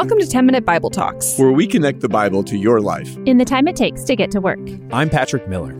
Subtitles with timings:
[0.00, 3.36] Welcome to 10 Minute Bible Talks, where we connect the Bible to your life in
[3.36, 4.58] the time it takes to get to work.
[4.92, 5.74] I'm Patrick Miller.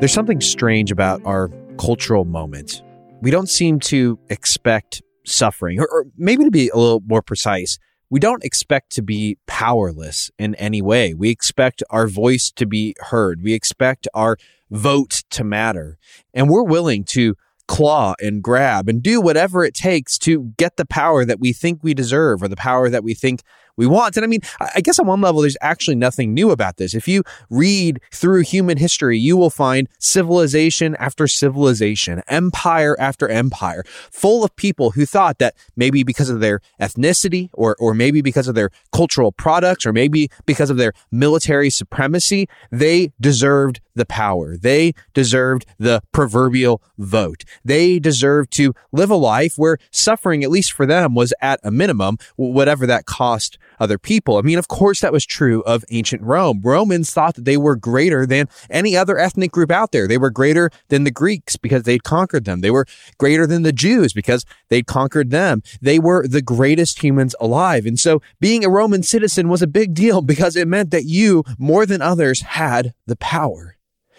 [0.00, 2.82] There's something strange about our cultural moment.
[3.22, 7.78] We don't seem to expect suffering, or, or maybe to be a little more precise,
[8.10, 11.14] we don't expect to be powerless in any way.
[11.14, 13.40] We expect our voice to be heard.
[13.40, 14.36] We expect our
[14.68, 15.96] vote to matter.
[16.34, 17.36] And we're willing to
[17.68, 21.82] claw and grab and do whatever it takes to get the power that we think
[21.82, 23.42] we deserve or the power that we think
[23.76, 24.16] we want.
[24.16, 26.94] And I mean, I guess on one level, there's actually nothing new about this.
[26.94, 33.84] If you read through human history, you will find civilization after civilization, empire after empire,
[34.10, 38.48] full of people who thought that maybe because of their ethnicity or, or maybe because
[38.48, 44.56] of their cultural products or maybe because of their military supremacy, they deserved the power.
[44.56, 47.44] They deserved the proverbial vote.
[47.64, 51.70] They deserved to live a life where suffering, at least for them, was at a
[51.70, 54.38] minimum, whatever that cost other people.
[54.38, 56.60] I mean, of course, that was true of ancient Rome.
[56.62, 60.06] Romans thought that they were greater than any other ethnic group out there.
[60.06, 62.60] They were greater than the Greeks because they'd conquered them.
[62.60, 62.86] They were
[63.18, 65.62] greater than the Jews because they'd conquered them.
[65.80, 67.86] They were the greatest humans alive.
[67.86, 71.44] And so being a Roman citizen was a big deal because it meant that you,
[71.58, 73.76] more than others, had the power.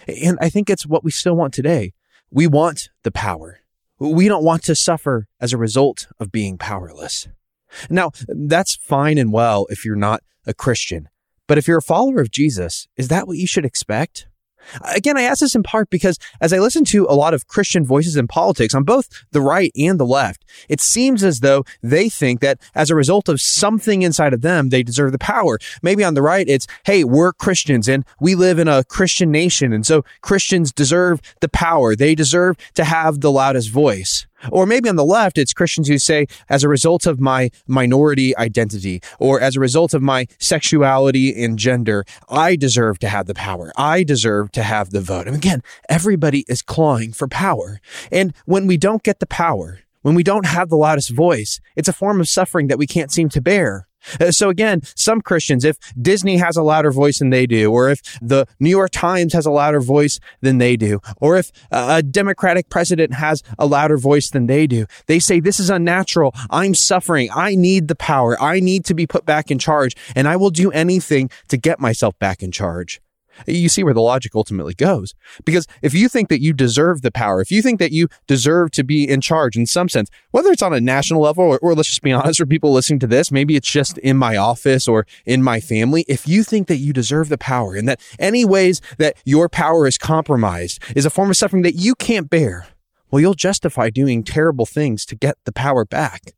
[0.08, 1.94] And I think it's what we still want today.
[2.32, 3.62] We want the power.
[4.00, 7.28] We don't want to suffer as a result of being powerless.
[7.90, 11.10] Now, that's fine and well if you're not a Christian.
[11.48, 14.28] But if you're a follower of Jesus, is that what you should expect?
[14.94, 17.86] Again, I ask this in part because as I listen to a lot of Christian
[17.86, 22.10] voices in politics on both the right and the left, it seems as though they
[22.10, 25.58] think that as a result of something inside of them, they deserve the power.
[25.82, 29.74] Maybe on the right, it's, hey, we're Christians and we live in a Christian nation.
[29.74, 31.96] And so Christians deserve the power.
[31.96, 34.28] They deserve to have the loudest voice.
[34.52, 38.36] Or maybe on the left, it's Christians who say, as a result of my minority
[38.38, 43.34] identity, or as a result of my sexuality and gender, I deserve to have the
[43.34, 43.72] power.
[43.78, 45.28] I deserve to have the vote.
[45.28, 47.80] And again, everybody is clawing for power.
[48.12, 51.90] And when we don't get the power, when we don't have the loudest voice, it's
[51.90, 53.90] a form of suffering that we can't seem to bear.
[54.22, 57.90] Uh, so again, some Christians, if Disney has a louder voice than they do, or
[57.90, 62.02] if the New York Times has a louder voice than they do, or if a
[62.02, 66.34] Democratic president has a louder voice than they do, they say, this is unnatural.
[66.50, 67.28] I'm suffering.
[67.36, 68.42] I need the power.
[68.42, 71.82] I need to be put back in charge and I will do anything to get
[71.82, 73.02] myself back in charge.
[73.46, 75.14] You see where the logic ultimately goes.
[75.46, 78.72] Because if you think that you deserve the power, if you think that you deserve
[78.72, 81.76] to be in charge in some sense, whether it's on a national level or, or,
[81.76, 84.88] let's just be honest for people listening to this, maybe it's just in my office
[84.88, 86.06] or in my family.
[86.08, 89.86] If you think that you deserve the power and that any ways that your power
[89.86, 92.68] is compromised is a form of suffering that you can't bear,
[93.12, 96.34] well, you'll justify doing terrible things to get the power back.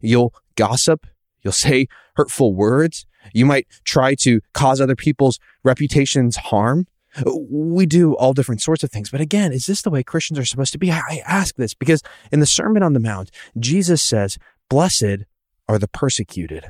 [0.00, 1.06] You'll gossip.
[1.42, 3.06] You'll say hurtful words.
[3.32, 6.86] You might try to cause other people's reputations harm.
[7.26, 9.10] We do all different sorts of things.
[9.10, 10.92] But again, is this the way Christians are supposed to be?
[10.92, 15.24] I ask this because in the Sermon on the Mount, Jesus says, Blessed
[15.68, 16.66] are the persecuted.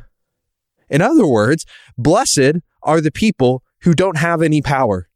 [0.88, 1.64] In other words,
[1.96, 5.08] blessed are the people who don't have any power.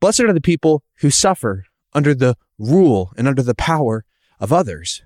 [0.00, 1.64] Blessed are the people who suffer
[1.94, 4.04] under the rule and under the power
[4.40, 5.02] of others.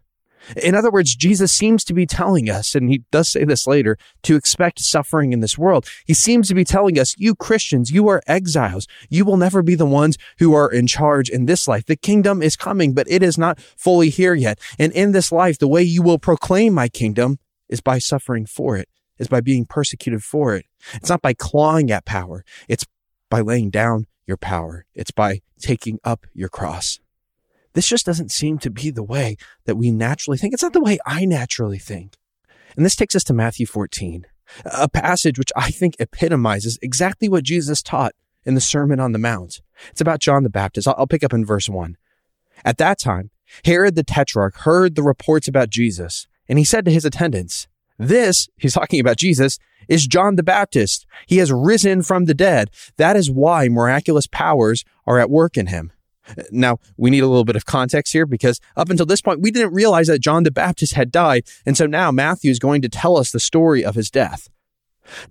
[0.63, 3.99] In other words, Jesus seems to be telling us, and he does say this later,
[4.23, 5.87] to expect suffering in this world.
[6.07, 8.87] He seems to be telling us, you Christians, you are exiles.
[9.09, 11.87] You will never be the ones who are in charge in this life.
[11.87, 14.61] The kingdom is coming, but it is not fully here yet.
[14.79, 17.39] And in this life, the way you will proclaim my kingdom
[17.69, 18.89] is by suffering for it,
[19.19, 20.67] is by being persecuted for it.
[20.95, 22.45] It's not by clawing at power.
[22.69, 22.85] It's
[23.29, 24.87] by laying down your power.
[24.95, 27.01] It's by taking up your cross.
[27.77, 30.55] This just doesn't seem to be the way that we naturally think.
[30.55, 32.17] It's not the way I naturally think.
[32.75, 34.25] And this takes us to Matthew 14,
[34.65, 38.15] a passage which I think epitomizes exactly what Jesus taught
[38.47, 39.61] in the Sermon on the Mount.
[39.91, 40.89] It's about John the Baptist.
[40.89, 41.99] I'll pick up in verse 1.
[42.65, 43.29] At that time,
[43.67, 47.69] Herod the Tetrarch heard the reports about Jesus, and he said to his attendants,
[47.99, 51.05] This, he's talking about Jesus, is John the Baptist.
[51.27, 52.71] He has risen from the dead.
[52.97, 55.93] That is why miraculous powers are at work in him.
[56.51, 59.51] Now, we need a little bit of context here because up until this point, we
[59.51, 61.45] didn't realize that John the Baptist had died.
[61.65, 64.49] And so now Matthew is going to tell us the story of his death.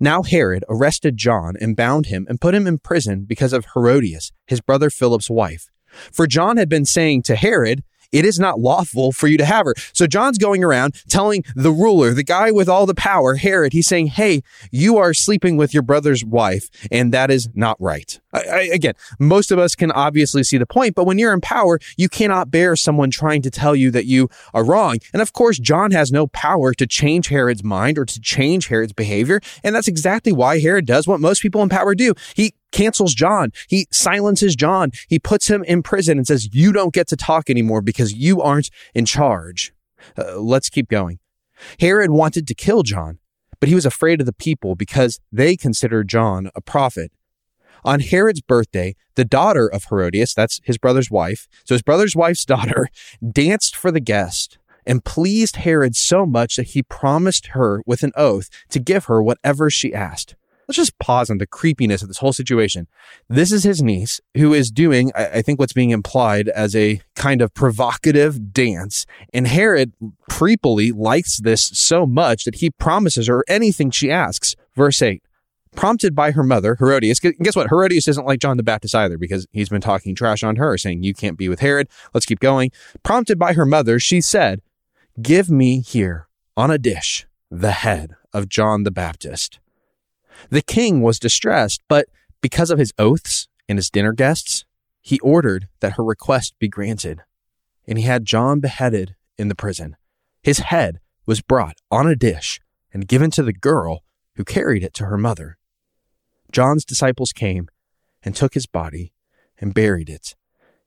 [0.00, 4.32] Now Herod arrested John and bound him and put him in prison because of Herodias,
[4.46, 5.68] his brother Philip's wife.
[6.12, 9.66] For John had been saying to Herod, it is not lawful for you to have
[9.66, 9.74] her.
[9.92, 13.86] So John's going around telling the ruler, the guy with all the power, Herod, he's
[13.86, 18.20] saying, Hey, you are sleeping with your brother's wife, and that is not right.
[18.32, 21.40] I, I, again, most of us can obviously see the point, but when you're in
[21.40, 24.98] power, you cannot bear someone trying to tell you that you are wrong.
[25.12, 28.92] And of course, John has no power to change Herod's mind or to change Herod's
[28.92, 29.40] behavior.
[29.64, 32.14] And that's exactly why Herod does what most people in power do.
[32.34, 33.50] He cancels John.
[33.68, 34.90] He silences John.
[35.08, 38.42] He puts him in prison and says, You don't get to talk anymore because you
[38.42, 39.72] aren't in charge.
[40.16, 41.18] Uh, let's keep going.
[41.80, 43.18] Herod wanted to kill John,
[43.60, 47.10] but he was afraid of the people because they considered John a prophet.
[47.82, 52.44] On Herod's birthday, the daughter of Herodias, that's his brother's wife, so his brother's wife's
[52.54, 52.88] daughter,
[53.32, 58.12] danced for the guest and pleased Herod so much that he promised her with an
[58.14, 60.36] oath to give her whatever she asked.
[60.68, 62.88] Let's just pause on the creepiness of this whole situation.
[63.28, 67.40] This is his niece who is doing, I think, what's being implied as a kind
[67.40, 69.06] of provocative dance.
[69.32, 69.92] And Herod
[70.30, 74.56] creepily likes this so much that he promises her anything she asks.
[74.74, 75.22] Verse 8
[75.76, 77.20] prompted by her mother, Herodias.
[77.20, 77.68] Guess what?
[77.68, 81.02] Herodias isn't like John the Baptist either because he's been talking trash on her, saying,
[81.02, 81.88] You can't be with Herod.
[82.12, 82.72] Let's keep going.
[83.02, 84.62] Prompted by her mother, she said,
[85.20, 89.60] Give me here on a dish the head of John the Baptist.
[90.50, 92.06] The king was distressed, but
[92.40, 94.64] because of his oaths and his dinner guests,
[95.00, 97.22] he ordered that her request be granted.
[97.86, 99.96] And he had John beheaded in the prison.
[100.42, 102.60] His head was brought on a dish
[102.92, 104.02] and given to the girl
[104.36, 105.58] who carried it to her mother.
[106.52, 107.68] John's disciples came
[108.22, 109.12] and took his body
[109.58, 110.34] and buried it,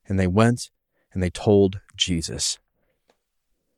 [0.08, 0.70] and they went
[1.14, 2.60] and they told Jesus.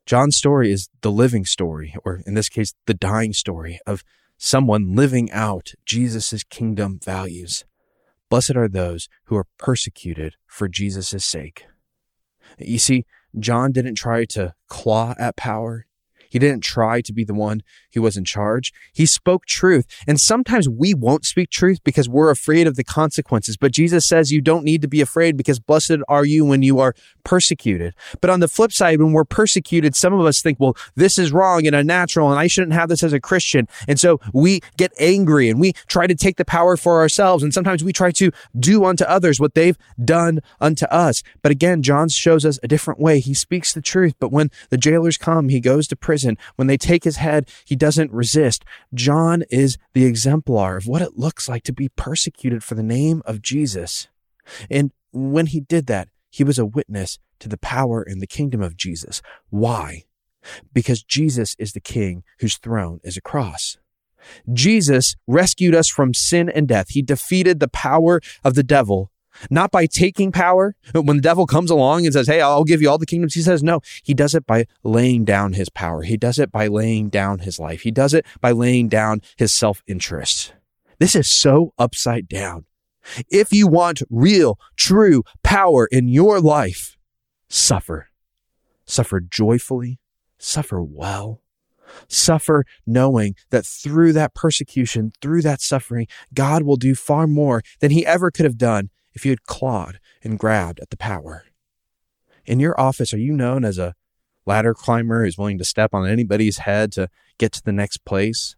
[0.06, 4.04] John's story is the living story, or in this case, the dying story of
[4.44, 7.64] someone living out Jesus' kingdom values.
[8.28, 11.66] Blessed are those who are persecuted for Jesus' sake.
[12.58, 13.06] You see,
[13.38, 15.86] John didn't try to claw at power.
[16.32, 17.62] He didn't try to be the one
[17.94, 18.72] who was in charge.
[18.94, 19.86] He spoke truth.
[20.08, 23.58] And sometimes we won't speak truth because we're afraid of the consequences.
[23.58, 26.80] But Jesus says you don't need to be afraid because blessed are you when you
[26.80, 26.96] are
[27.26, 27.94] persecuted.
[28.22, 31.34] But on the flip side, when we're persecuted, some of us think, well, this is
[31.34, 33.68] wrong and unnatural and I shouldn't have this as a Christian.
[33.88, 37.44] And so we get angry and we try to take the power for ourselves.
[37.44, 41.24] And sometimes we try to do unto others what they've done unto us.
[41.42, 43.20] But again, John shows us a different way.
[43.20, 44.16] He speaks the truth.
[44.18, 46.38] But when the jailers come, he goes to prison prison.
[46.56, 48.64] When they take his head, he doesn't resist.
[48.94, 53.22] John is the exemplar of what it looks like to be persecuted for the name
[53.26, 54.08] of Jesus.
[54.70, 58.62] And when he did that, he was a witness to the power and the kingdom
[58.62, 59.22] of Jesus.
[59.50, 60.06] Why?
[60.74, 63.78] Because Jesus is the king whose throne is a cross.
[64.54, 66.90] Jesus rescued us from sin and death.
[66.90, 69.11] He defeated the power of the devil
[69.50, 70.76] not by taking power.
[70.94, 73.42] When the devil comes along and says, Hey, I'll give you all the kingdoms, he
[73.42, 76.04] says, No, he does it by laying down his power.
[76.04, 77.82] He does it by laying down his life.
[77.82, 80.54] He does it by laying down his self interest.
[81.00, 82.66] This is so upside down.
[83.30, 86.98] If you want real, true power in your life,
[87.48, 88.10] suffer.
[88.86, 90.00] Suffer joyfully,
[90.38, 91.42] suffer well,
[92.08, 97.92] suffer knowing that through that persecution, through that suffering, God will do far more than
[97.92, 101.46] he ever could have done if you had clawed and grabbed at the power?
[102.46, 103.94] In your office, are you known as a
[104.46, 108.56] ladder climber who's willing to step on anybody's head to get to the next place?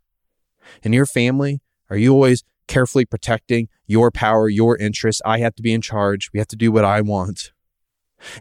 [0.81, 5.21] In your family, are you always carefully protecting your power, your interests?
[5.25, 6.29] I have to be in charge.
[6.33, 7.51] We have to do what I want.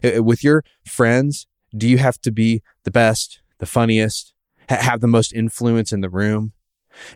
[0.01, 1.45] With your friends,
[1.75, 4.33] do you have to be the best, the funniest,
[4.69, 6.53] have the most influence in the room?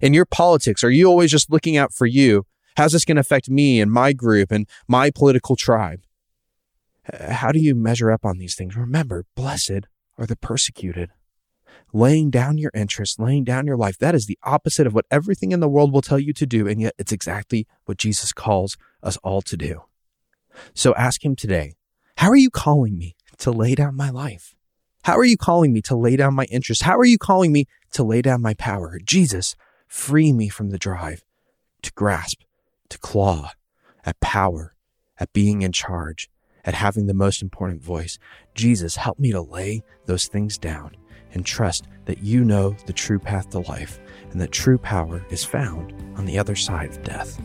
[0.02, 2.46] In your politics, are you always just looking out for you
[2.78, 6.04] How's this going to affect me and my group and my political tribe?
[7.12, 8.76] How do you measure up on these things?
[8.76, 9.88] Remember, blessed
[10.20, 11.10] are the persecuted.
[11.92, 15.52] Laying down your interests, laying down your life, that is the opposite of what everything
[15.52, 16.68] in the world will tell you to do.
[16.68, 19.82] And yet it's exactly what Jesus calls us all to do.
[20.76, 21.74] So ask him today,
[22.18, 24.54] how are you calling me to lay down my life?
[25.06, 26.84] How are you calling me to lay down my interests?
[26.84, 29.00] How are you calling me to lay down my power?
[29.04, 29.56] Jesus,
[29.88, 31.24] free me from the drive
[31.82, 32.42] to grasp
[32.90, 33.52] to claw
[34.06, 34.74] at power,
[35.20, 36.30] at being in charge,
[36.66, 38.20] at having the most important voice.
[38.56, 40.96] Jesus, help me to lay those things down
[41.34, 44.00] and trust that you know the true path to life
[44.32, 47.40] and that true power is found on the other side of death.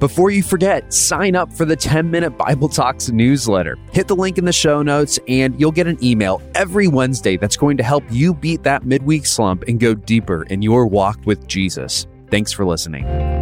[0.00, 3.78] Before you forget, sign up for the 10 Minute Bible Talks newsletter.
[3.92, 7.56] Hit the link in the show notes, and you'll get an email every Wednesday that's
[7.56, 11.46] going to help you beat that midweek slump and go deeper in your walk with
[11.46, 12.06] Jesus.
[12.28, 13.33] Thanks for listening.